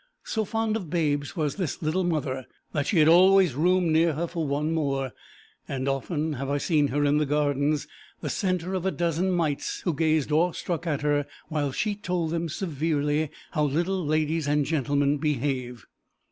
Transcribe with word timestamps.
So 0.23 0.45
fond 0.45 0.75
of 0.75 0.89
babes 0.89 1.35
was 1.35 1.57
this 1.57 1.79
little 1.83 2.03
mother 2.03 2.47
that 2.71 2.87
she 2.87 2.97
had 2.97 3.07
always 3.07 3.53
room 3.53 3.91
near 3.91 4.13
her 4.13 4.25
for 4.25 4.47
one 4.47 4.71
more, 4.73 5.11
and 5.67 5.87
often 5.87 6.33
have 6.33 6.49
I 6.49 6.57
seen 6.57 6.87
her 6.87 7.05
in 7.05 7.19
the 7.19 7.25
Gardens, 7.27 7.85
the 8.19 8.27
centre 8.27 8.73
of 8.73 8.83
a 8.83 8.89
dozen 8.89 9.29
mites 9.31 9.81
who 9.81 9.93
gazed 9.93 10.31
awestruck 10.31 10.87
at 10.87 11.01
her 11.03 11.27
while 11.49 11.71
she 11.71 11.93
told 11.93 12.31
them 12.31 12.49
severely 12.49 13.29
how 13.51 13.65
little 13.65 14.03
ladies 14.03 14.47
and 14.47 14.65
gentlemen 14.65 15.19
behave. 15.19 15.85